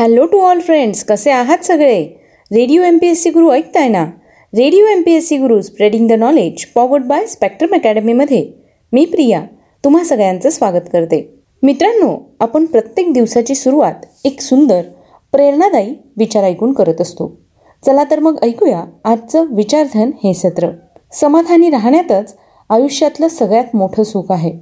Hello 0.00 0.26
to 0.26 0.38
all 0.38 0.60
friends 0.60 1.04
कसे 1.04 1.30
आहात 1.30 1.64
सगळे? 1.64 2.04
Radio 2.52 2.82
M 2.82 2.98
P 2.98 3.06
S 3.06 3.22
C 3.22 3.30
Guru 3.30 3.50
ऐकताय 3.50 3.88
ना? 3.88 4.04
Radio 4.56 4.86
M 4.86 5.02
P 5.02 5.12
S 5.12 5.28
C 5.28 5.36
Guru 5.36 5.60
spreading 5.60 6.08
the 6.08 6.12
knowledge 6.12 6.66
powered 6.66 7.04
by 7.04 7.26
Spectrum 7.26 7.74
अकॅडमीमध्ये 7.74 8.52
मी 8.92 9.04
प्रिया 9.04 9.42
तुम्हा 9.84 10.04
सगळ्यांचं 10.04 10.50
स्वागत 10.50 10.88
करते. 10.92 11.34
मित्रांनो 11.62 12.34
आपण 12.40 12.64
प्रत्येक 12.64 13.12
दिवसाची 13.12 13.54
सुरुवात 13.54 13.94
एक 14.24 14.40
सुंदर 14.40 14.82
प्रेरणादायी 15.32 15.94
विचार 16.16 16.44
ऐकून 16.44 16.72
करत 16.72 17.00
असतो. 17.00 17.40
चला 17.86 18.04
तर 18.10 18.18
मग 18.18 18.38
ऐकूया 18.42 18.84
आजचं 19.04 19.54
विचारधन 19.54 20.10
हे 20.24 20.34
सत्र. 20.34 20.68
समाधानी 21.12 21.70
राहण्यातच 21.70 22.36
आयुष्यातलं 22.70 23.28
सगळ्यात 23.28 23.76
मोठं 23.76 24.02
सुख 24.02 24.32
आहे. 24.32 24.52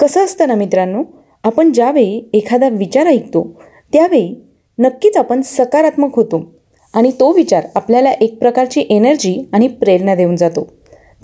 कसं 0.00 0.24
असतं 0.24 0.48
ना 0.48 0.54
मित्रांनो 0.54 1.02
आपण 1.44 1.72
ज्यावेळी 1.72 2.30
एखादा 2.32 2.68
विचार 2.68 3.06
ऐकतो 3.06 3.62
त्यावेळी 3.92 4.43
नक्कीच 4.78 5.16
आपण 5.16 5.40
सकारात्मक 5.44 6.16
होतो. 6.16 6.54
आणि 6.94 7.10
तो 7.20 7.32
विचार 7.32 7.66
आपल्याला 7.74 8.10
एक 8.10 8.38
प्रकारची 8.38 8.86
एनर्जी 8.90 9.48
आणि 9.52 9.68
प्रेरणा 9.68 10.14
देऊन 10.14 10.36
जातो. 10.36 10.68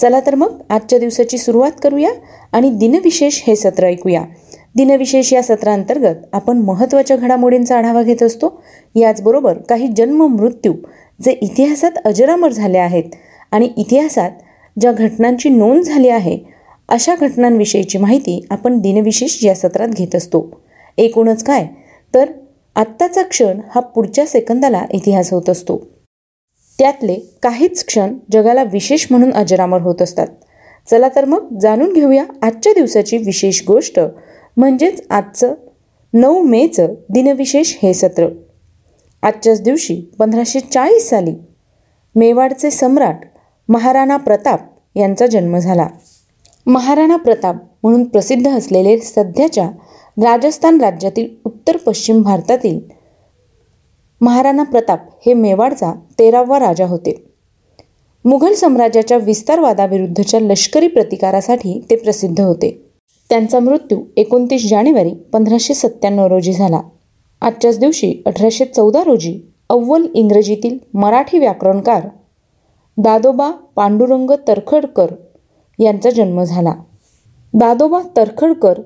चला 0.01 0.21
तर 0.21 0.35
मग 0.35 0.61
आजच्या 0.69 0.99
दिवसाची 0.99 1.39
सुरुवात 1.39 1.73
करूया 1.83 2.11
आणि 2.53 2.71
दिनविशेष 2.71 3.43
हे 3.47 3.57
सत्र 3.57 3.85
ऐकूया. 3.85 4.25
दिनविशेष 4.77 5.33
या 5.33 5.43
सत्रांतर्गत 5.43 6.15
आपण 6.33 6.59
महत्त्वाच्या 6.59 7.17
घडामोडींचा 7.17 7.77
आढावा 7.77 8.03
घेत 8.03 8.23
असतो. 8.23 8.63
याचबरोबर 8.95 9.59
काही 9.59 9.89
जन्म 9.97 10.27
मृत्यू 10.27 10.75
जे 11.25 11.39
इतिहासात 11.41 11.91
अजरामर 12.05 12.53
झाले 12.53 12.79
आहेत 12.79 13.05
आणि 13.51 13.69
इतिहासात 13.77 14.30
ज्या 14.80 14.93
घटनांची 14.93 15.49
नोंद 15.49 15.83
झाली 15.83 16.09
आहे 16.09 16.39
अशा 16.89 17.15
घटनांविषयीची 17.21 17.99
माहिती 17.99 18.47
आपण 18.51 18.79
दिनविशेष 18.79 19.45
या 19.45 19.55
सत्रात 19.55 19.89
घेत 19.89 20.15
असतो. 20.15 20.61
एकूणच 20.99 21.45
काय? 21.45 21.67
तर 22.15 22.30
आत्ताचा 22.77 23.23
क्षण 23.23 23.60
हा 23.74 23.80
पुढच्या 23.80 24.27
सेकंदाला 24.27 24.84
इतिहास 24.91 25.33
होत 25.33 25.51
असतो. 25.51 25.87
त्यातले 26.79 27.15
काहीच 27.43 27.85
क्षण 27.85 28.16
जगाला 28.32 28.62
विशेष 28.62 29.07
म्हणून 29.10 29.32
अजरामर 29.32 29.80
होत 29.80 30.02
असतात. 30.02 30.27
चला 30.90 31.09
तर 31.16 31.24
मग 31.24 31.59
जाणून 31.59 31.93
घेऊया 31.93 32.24
आजच्या 32.43 32.73
दिवसाची 32.73 33.16
विशेष 33.16 33.62
गोष्ट 33.66 34.01
म्हणजेच 34.57 35.02
आजचं 35.10 35.54
नऊ 36.12 36.43
मेचं 36.43 36.95
दिनविशेष 37.09 37.77
हे 37.82 37.95
सत्र. 37.95 38.29
आजच्याच 39.23 39.62
दिवशी 39.62 40.01
पंधराशे 40.18 40.60
चाळीस 40.60 41.09
साली 41.10 41.34
मेवाडचे 42.15 42.71
सम्राट 42.71 43.21
महाराणा 43.68 44.16
प्रताप 44.16 44.60
यांचा 44.96 45.27
जन्म 45.27 45.59
झाला. 45.59 45.87
महाराणा 46.66 47.16
प्रताप 47.16 47.57
म्हणून 47.83 48.05
प्रसिद्ध 48.05 48.49
असलेले 48.49 48.99
सध्याच्या 48.99 49.71
राजस्थान 50.23 50.80
राज्यातील 50.80 51.29
उत्तर 51.45 51.77
पश्चिम 51.77 52.23
भारतातील 52.23 52.79
महाराणा 54.21 54.63
प्रताप 54.63 55.01
हे 55.27 55.35
मेवाडचा 55.35 55.93
तेरावा 56.19 56.59
राजा 56.59 56.87
होते. 56.87 57.15
मुघल 58.25 58.55
साम्राज्याच्या 58.55 59.17
विस्तारवादाविरुद्धच्या 59.19 60.41
लष्करी 60.41 60.89
प्रतिकारासाठी 60.89 61.80
ते 61.91 61.97
प्रसिद्ध 61.97 62.41
होते. 62.41 62.71
त्यांचा 63.30 63.59
मृत्यू 63.59 63.99
एकोणतीस 64.17 64.69
जानेवारी 64.69 65.15
पंधराशे 65.33 65.75
सत्त्याण्णव 65.75 66.27
रोजी 66.27 66.53
झाला. 66.53 66.81
आजच्याच 67.43 67.78
दिवशी 67.78 68.22
अठराशे 68.27 68.65
चौदा 68.65 69.03
रोजी 69.05 69.41
अव्वल 69.69 70.06
इंग्रजीतील 70.15 70.78
मराठी 70.95 71.39
व्याकरणकार 71.39 72.06
दादोबा 72.97 73.50
पांडुरंग 73.77 74.31
तरखडकर 74.49 75.15
यांचा 75.81 76.11
जन्म 76.11 76.43
झाला. 76.43 76.75
दादोबा 77.55 78.00
तरखडकर 78.17 78.78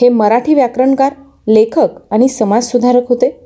हे 0.00 0.08
मराठी 0.08 0.54
व्याकरणकार 0.54 1.12
लेखक 1.48 1.88
आणि 2.10 2.28
समाजसुधारक 2.28 3.08
होते. 3.08 3.40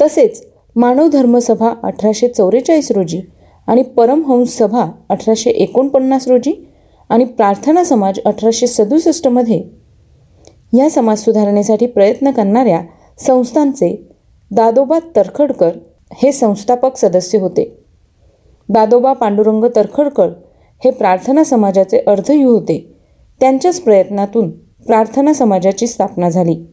तसेच 0.00 0.46
मानव 0.76 1.08
धर्मसभा 1.08 1.74
अठराशे 1.82 2.28
चौवेचाळीस 2.28 2.90
रोजी 2.90 3.20
आणि 3.66 3.82
परमहंस 3.82 4.58
सभा 4.58 4.84
अठराशे 5.08 5.50
एकोणपन्नास 5.50 6.28
रोजी 6.28 6.68
आणि 7.08 7.24
प्रार्थना 7.24 7.84
समाज 7.84 8.18
अठराशे 8.24 8.66
सदुसष्टमध्ये 8.66 9.64
या 10.78 10.90
समाज 10.90 11.18
सुधारणेसाठी 11.18 11.86
प्रयत्न 11.86 12.30
करणाऱ्या 12.30 12.82
संस्थांचे 13.18 14.08
दादोबा 14.50 14.98
तरखडकर 15.16 15.70
हे 16.12 16.32
संस्थापक 16.32 16.96
सदस्य 16.96 17.38
होते. 17.38 17.84
दादोबा 18.68 19.12
पांडुरंग 19.12 19.64
तरखडकर 19.76 20.28
हे 20.84 20.90
प्रार्थना 20.90 21.44
समाजाचे 21.44 21.98
अर्धयू 21.98 22.50
होते. 22.50 22.94
त्यांच्याच 23.40 23.80
प्रयत्नातून 23.80 24.50
प्रार्थना 24.58 25.32
समाजाची 25.32 25.86
स्थापना 25.86 26.30
झाली. 26.30 26.64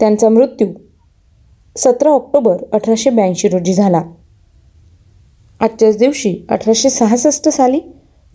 त्यांचा 0.00 0.28
मृत्यू 0.28 0.68
सतरा 1.76 2.10
ऑक्टोबर 2.10 2.56
अठराशे 2.72 3.10
ब्याऐंशी 3.10 3.48
रोजी 3.48 3.74
झाला. 3.74 4.02
आजच्याच 5.60 5.96
दिवशी 5.96 6.38
अठराशे 6.48 6.90
सहासष्ट 6.90 7.48
साली 7.48 7.80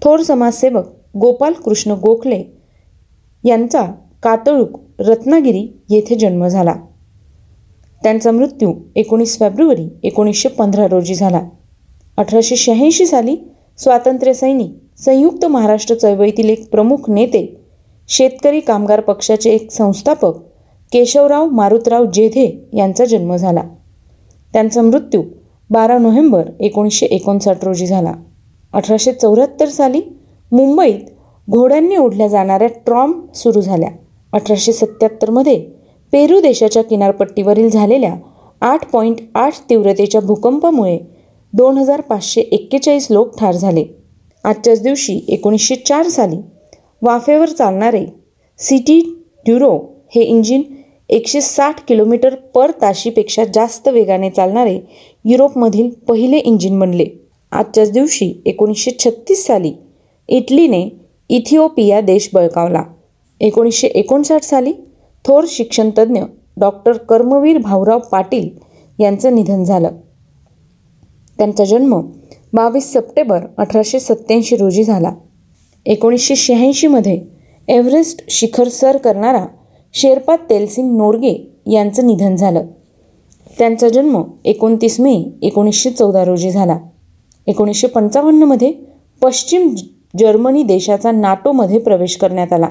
थोर 0.02 0.19
समाजसेवक 0.19 0.84
गोपाल 1.18 1.53
कृष्ण 1.53 1.92
गोखले 1.92 2.44
यांचा 3.44 3.81
कातळूक 4.24 4.80
रत्नागिरी 5.00 5.68
येथे 5.90 6.16
जन्म 6.16 6.47
झाला. 6.47 6.75
त्यांचा 8.03 8.31
मृत्यू 8.31 8.74
एकोणीस 8.96 9.40
फेब्रुवारी 9.40 9.88
एकोणीसशे 10.03 10.50
पंधरा 10.50 10.88
रोजी 10.88 11.16
झाला. 11.16 11.42
अठराशे 12.18 12.56
शहाऐंशी 12.56 13.06
साली 13.06 13.38
स्वातंत्र्य 13.78 14.34
सैनिक 14.34 14.84
संयुक्त 15.00 15.45
महाराष्ट्र 15.45 15.95
चळवळीतील 15.95 16.50
एक 16.50 16.69
प्रमुख 16.69 17.09
नेते 17.09 17.45
शेतकरी 18.09 18.59
कामगार 18.59 19.00
पक्षाचे 19.00 19.50
एक 19.50 19.72
संस्थापक 19.72 20.38
केशवराव 20.91 21.50
मारुतराव 21.50 22.06
जेधे 22.06 22.45
यांचा 22.73 23.06
जन्म 23.06 23.35
झाला. 23.35 23.63
त्यांचा 24.53 24.81
मृत्यू 24.81 25.22
बारा 25.69 25.97
नोव्हेंबर 25.97 26.50
एकोणीसशे 26.59 27.06
एकोणसाठ 27.06 27.63
रोजी 27.66 27.85
झाला. 27.88 28.13
अठराशे 28.73 29.11
चौऱ्याहत्तर 29.11 29.69
साली 29.69 30.01
मुंबईत 30.51 31.09
घोड्यांनी 31.47 31.95
ओढल्या 31.95 32.27
जाणाऱ्या 32.27 32.67
ट्रॉम 32.85 33.13
सुरू 33.35 33.62
झाल्या. 33.62 33.89
अठराशे 34.33 34.73
सत्त्याहत्तरमध्ये 34.73 35.59
पेरू 36.13 36.39
देशाच्या 36.41 36.83
किनारपट्टीवरील 36.83 37.69
झालेल्या 37.69 38.13
आठ 38.62 38.85
पॉईंट 38.91 39.17
आठ 39.35 39.59
तीव्रतेच्या 39.69 40.22
भूकंपामुळे 40.22 40.97
दोन 41.53 41.77
हजार 41.77 42.01
पाचशे 42.01 42.41
एक्केचाळीस 42.41 43.07
लोक 43.09 43.38
ठार 43.39 43.56
झाले. 43.56 43.85
आजच्याच 44.45 44.81
दिवशी 44.81 45.19
एकोणीसशे 45.28 45.75
चार 45.75 46.07
साली 46.07 46.38
वाफेवर 47.01 47.50
चालणारे 47.50 48.06
सिटी 48.59 49.00
ड्युरो 49.45 49.78
हे 50.16 50.22
इंजिन 50.22 50.63
एकशे 51.09 51.41
साठ 51.41 51.79
किलोमीटर 51.88 52.35
पर 52.56 52.72
ताशीपेक्षा 52.72 53.44
जास्त 53.53 53.88
वेगाने 53.88 54.29
चालणारे 54.29 54.79
युरोपमधील 55.25 55.89
पहिले 56.07 56.38
इंजिन 56.38 56.79
बनले. 56.79 57.06
आजच्याच 57.51 57.91
दिवशी 57.91 58.33
एकोणीसशे 58.45 58.91
छत्तीस 59.00 59.45
साली 59.45 59.73
इटलीने 60.29 60.89
इथिओपिया 61.29 62.01
देश 62.01 62.29
बळकावला. 62.33 62.83
एकोणीसशे 63.41 63.88
एकोणसाठ 63.88 64.44
साली 64.44 64.73
थोर 65.25 65.45
शिक्षणतज्ज्ञ 65.47 66.22
डॉक्टर 66.57 66.97
कर्मवीर 66.97 67.57
भाऊराव 67.57 68.00
पाटील 68.12 68.50
यांचं 69.00 69.35
निधन 69.35 69.63
झालं. 69.63 69.89
त्यांचा 71.38 71.66
जन्म 71.66 72.00
बावीस 72.53 72.94
सप्टेंबर 72.94 73.39
अठराशे 73.57 74.00
सत्त्याऐंशी 74.00 74.56
रोजी 74.56 74.83
झाला. 74.83 75.11
एकोणीसशे 75.85 76.35
शहाऐंशीमध्ये 76.35 77.22
एव्हरेस्ट 77.67 78.23
शिखर 78.29 78.67
सर 78.67 78.97
करणारा 78.97 79.45
शेरपा 79.94 80.35
तेलसिंग 80.35 80.97
नोरगे 80.97 81.53
यांचं 81.72 82.07
निधन 82.07 82.35
झालं. 82.35 82.66
त्यांचा 83.57 83.89
जन्म 83.89 84.22
एकोणतीस 84.45 85.00
मे 85.00 85.23
एकोणीसशे 85.41 85.89
चौदा 85.89 86.25
रोजी 86.25 86.51
झाला. 86.51 86.78
एकोणीसशे 87.47 87.88
पंचावन्नमध्ये 87.88 88.73
पश्चिम 89.22 89.75
जर्मनी 90.19 90.63
देशाचा 90.63 91.12
नाटोमध्ये 91.12 91.79
प्रवेश 91.79 92.17
करण्यात 92.17 92.53
आला. 92.53 92.67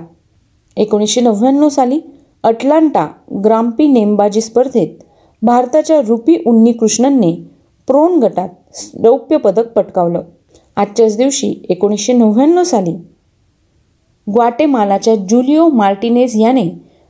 एकोणीसशे 0.77 1.21
नव्याण्णव 1.21 1.69
साली 1.69 2.01
अटलांटा 2.43 3.07
ग्राम्पी 3.45 3.87
नेमबाजी 3.87 4.41
स्पर्धेत 4.41 4.89
भारताच्या 5.43 6.01
रुपी 6.01 6.43
उन्नीकृष्णनने 6.47 7.54
प्रोन 7.89 8.19
गटात 8.19 8.49
रौप्य 9.05 9.37
पदक 9.37 9.73
पटकावलं. 9.73 10.23
आजच्याच 10.77 11.17
दिवशी 11.17 11.55
एकोणीसशे 11.69 12.13
नव्याण्णव 12.13 12.63
साली 12.63 12.93
ग्वाटेमालाच्या 14.27 15.15
जुलिओ 15.31 15.69
मार्टिनेज 15.69 16.33
याने 16.37 16.65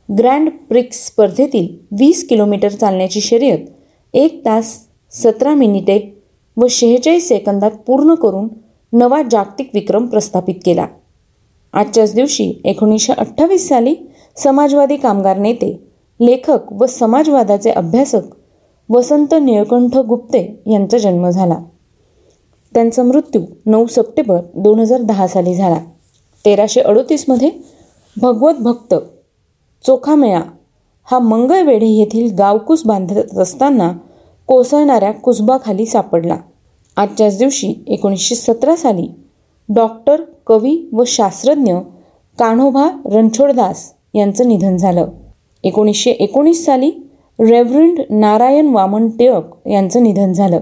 ग्रँड 0.09 0.49
प्रिक्स 0.69 1.05
स्पर्धेतील 1.07 1.67
वीस 1.99 2.27
किलोमीटर 2.27 2.69
चालण्याची 2.69 3.21
शर्यत 3.21 3.59
एक 4.13 4.45
तास 4.45 4.75
सतरा 5.11 5.53
मिनिटे 5.55 5.99
व 6.57 6.67
शेहेचाळीस 6.69 7.27
सेकंदात 7.27 7.71
पूर्ण 7.87 8.13
करून 8.13 8.47
नवा 8.93 9.21
जागतिक 9.31 9.69
विक्रम 9.73 10.05
प्रस्थापित 10.05 10.55
केला. 10.65 10.85
आजच्याच 11.73 12.13
दिवशी 12.15 12.53
एकोणीसशे 12.65 13.13
अठ्ठावीस 13.13 13.67
साली 13.69 13.95
समाजवादी 14.35 14.97
कामगार 14.97 15.37
नेते 15.37 15.75
लेखक 16.19 16.71
व 16.71 16.85
समाजवादाचे 16.85 17.69
अभ्यासक 17.69 18.21
वसंत 18.89 19.33
निळकंठ 19.41 19.97
गुप्ते 19.97 20.63
यांचा 20.67 20.97
जन्म 20.97 21.29
झाला. 21.29 21.55
त्यांचा 22.73 23.03
मृत्यू 23.03 23.41
नऊ 23.65 23.85
सप्टेंबर 23.85 24.39
दोन 24.55 24.79
हजार 24.79 25.01
दहा 25.01 25.27
साली 25.27 25.55
झाला. 25.55 25.79
तेराशे 26.45 26.81
अडोतीसमध्ये 26.81 27.51
भगवत 28.21 28.53
भक्त 28.53 28.95
चोखामेळा 29.85 30.41
हा 31.03 31.19
मंगळवेढे 31.19 31.85
येथील 31.85 32.35
गावकूस 32.35 32.85
बांधत 32.85 33.37
असताना 33.37 33.93
कोसळणाऱ्या 34.47 35.11
कुसबाखाली 35.11 35.85
सापडला. 35.85 36.37
आजच्याच 36.97 37.37
दिवशी 37.37 37.83
एकोणीसशे 37.87 38.35
सतरा 38.35 38.75
साली 38.75 39.07
डॉक्टर 39.69 40.21
कवी 40.47 40.89
व 40.93 41.03
शास्त्रज्ञ 41.07 41.73
कान्होबा 42.39 42.89
रणछोडदास 43.05 43.93
यांचं 44.13 44.47
निधन 44.47 44.77
झालं. 44.77 45.07
एकोणीसशे 45.63 46.11
एकोणीस 46.11 46.65
साली 46.65 46.91
रेव्हरंड 47.39 47.99
नारायण 48.09 48.67
वामन 48.67 49.09
टिळक 49.09 49.67
यांचं 49.67 50.03
निधन 50.03 50.33
झालं. 50.33 50.59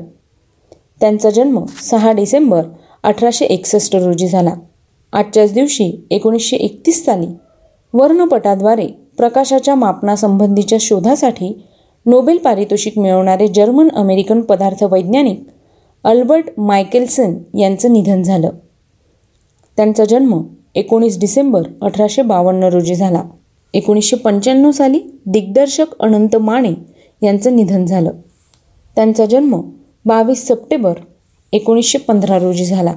त्यांचा 1.00 1.30
जन्म 1.30 1.66
सहा 1.66 2.12
डिसेंबर 2.12 2.62
अठराशे 3.04 3.46
एकसष्ट 3.46 3.96
रोजी 3.96 4.28
झाला. 4.28 4.54
आजच्याच 5.14 5.54
दिवशी 5.54 6.08
एकोणीसशे 6.12 6.58
एकतीस 6.58 7.06
साली 7.06 7.28
वर्णपटाद्वारे 7.94 8.88
प्रकाशाच्या 9.18 9.76
मापनासंबंधीच्या 9.76 10.78
शोधासाठी 10.82 11.64
नोबेल 12.06 12.38
पारितोषिक 12.38 13.00
मिळवणारे 13.00 13.48
जर्मन 13.48 13.90
अमेरिकन 13.90 14.42
पदार्थ 14.42 14.84
वैज्ञानिक 14.84 15.44
अल्बर्ट 16.04 16.46
मायकेल्सन 16.58 17.58
यांचं 17.58 17.94
निधन 17.94 18.22
झालं. 18.22 18.50
त्यांचा 19.78 20.06
जन्म 20.06 20.42
एकोणीस 20.76 21.20
डिसेंबर 21.20 21.62
अठराशे 21.82 22.22
बावन्न 22.22 22.64
रोजी 22.64 22.96
झाला. 22.96 23.24
एकोणीसशे 23.74 24.16
पंच्याण्णव 24.16 24.72
साली 24.72 25.00
दिग्दर्शक 25.26 25.86
अनंत 26.00 26.36
माने 26.36 26.72
यांचं 27.22 27.56
निधन 27.56 27.86
झालं. 27.86 28.12
त्यांचा 28.96 29.26
जन्म 29.26 29.62
बावीस 30.06 30.48
सप्टेंबर 30.48 30.94
एकोणीसशे 31.52 31.98
पंधरा 31.98 32.40
रोजी 32.40 32.66
झाला. 32.66 32.94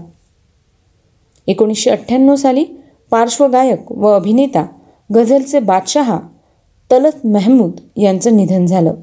एकोणीसशे 1.47 1.91
अठ्ठ्याण्णव 1.91 2.35
साली 2.35 2.65
पार्श्वगायक 3.11 3.93
व 3.93 4.07
अभिनेता 4.07 4.67
गझलचे 5.15 5.61
बादशहा 5.61 6.21
तलत 6.93 7.27
महमूद 7.27 7.73
यांचं 7.97 8.37
निधन 8.37 8.67
झालं. 8.67 8.95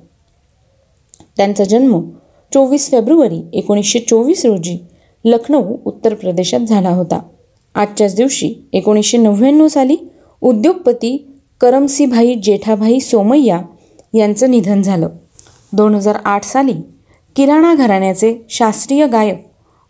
त्यांचा 1.37 1.63
जन्म 1.63 2.09
चोवीस 2.53 2.91
फेब्रुवारी 2.91 3.41
एकोणीसशे 3.53 3.99
चोवीस 3.99 4.45
रोजी 4.45 4.77
लखनौ 5.25 5.61
उत्तर 5.85 6.13
प्रदेशात 6.13 6.59
झाला 6.59 6.89
होता. 6.89 7.19
आजच्याच 7.75 8.15
दिवशी 8.15 8.55
एकोणीसशे 8.73 9.17
नव्याण्णव 9.17 9.67
साली 9.67 9.97
उद्योगपती 10.41 11.32
करमसीभाई 11.63 12.35
जेठाभाई 12.35 12.99
सोमय्या 12.99 13.61
यांचं 14.13 14.51
निधन 14.51 14.81
झालं. 14.81 15.09
दोन 15.73 15.95
हजार 15.95 16.17
आठ 16.25 16.43
साली 16.43 16.73
किराणा 17.35 17.75
घराण्याचे 17.75 18.45
शास्त्रीय 18.49 19.07
गायक 19.07 19.47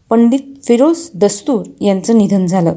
पंडित 0.09 0.39
फिरोज 0.63 1.09
दस्तूर 1.15 1.65
यांचं 1.81 2.17
निधन 2.17 2.45
झालं. 2.45 2.73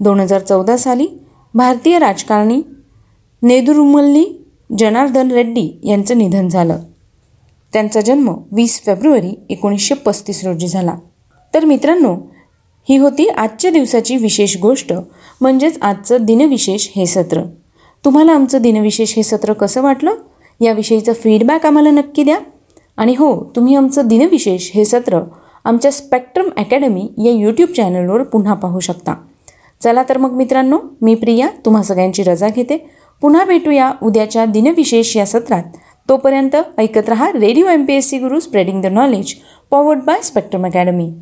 दोन 0.00 0.20
हजार 0.20 0.40
चौदा 0.40 0.76
साली 0.76 1.06
भारतीय 1.54 1.98
राजकारणी 1.98 2.62
नेदुरुमल्ली 3.42 4.44
जनार्दन 4.78 5.30
रेड्डी 5.30 5.80
यांचं 5.84 6.18
निधन 6.18 6.48
झालं. 6.48 6.78
त्यांचा 7.72 8.00
जन्म 8.00 8.34
वीस 8.52 8.82
फेब्रुवारी 8.86 9.46
एकोणीसशे 9.50 9.94
पस्तीस 9.94 10.44
रोजी 10.44 10.68
झाला. 10.68 10.94
तर 11.54 11.64
मित्रांनो 11.64 12.16
ही 12.88 12.96
होती 12.96 13.28
आजच्या 13.28 13.70
दिवसाची 13.70 14.16
विशेष 14.16 14.56
गोष्ट 14.62 14.92
म्हणजेच 15.40 15.78
आजचं 15.82 16.16
दिनविशेष 16.20 16.88
हे 16.96 17.06
सत्र. 17.06 17.42
तुम्हाला 18.04 18.32
आमचं 18.32 18.62
दिनविशेष 18.62 19.14
हे 19.16 19.22
सत्र 19.22 19.52
कसं 19.52 19.82
वाटलं? 19.82 20.14
याविषयीचं 20.60 21.12
फीडबॅक 21.12 21.66
आम्हाला 21.66 21.90
नक्की 21.90 22.22
द्या. 22.22 22.38
आणि 22.96 23.14
हो 23.18 23.52
तुम्ही 23.56 23.74
आमचं 23.74 24.06
दिनविशेष 24.06 24.70
हे 24.74 24.84
सत्र 24.84 25.20
आमच्या 25.64 25.92
स्पेक्ट्रम 25.92 26.48
अकॅडमी 26.56 27.08
या 27.24 27.32
यूट्यूब 27.32 27.68
चॅनलवर 27.68 28.22
पुन्हा 28.22 28.54
पाहू 28.54 28.80
शकता. 28.80 29.14
चला 29.82 30.02
तर 30.08 30.18
मग 30.18 30.32
मित्रांनो 30.32 30.78
मी 31.02 31.14
प्रिया 31.14 31.48
तुम्हा 31.64 31.82
सगळ्यांची 31.82 32.22
रजा 32.22 32.48
घेते. 32.48 32.90
पुन्हा 33.22 33.44
भेटूया 33.44 33.92
उद्याच्या 34.02 34.44
दिनविशेष 34.44 35.16
या 35.16 35.26
सत्रात. 35.26 35.62
तोपर्यंत 36.08 36.56
ऐकत 36.78 37.08
रहा 37.08 37.32
radio 37.32 37.66
M 37.66 37.84
P 37.84 37.94
S 37.94 38.10
C 38.10 38.18
Guru 38.18 38.40
spreading 38.40 38.82
the 38.82 38.86
knowledge 38.86 39.34
powered 39.70 39.98
by 39.98 40.20
spectrum 40.22 40.66
academy 40.66 41.12